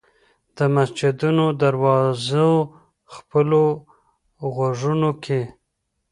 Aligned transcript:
د 0.57 0.59
مسجدونو 0.75 1.45
دروازو 1.61 2.49
خپلو 3.15 3.63
غوږونو 4.53 5.09
کې 5.23 5.41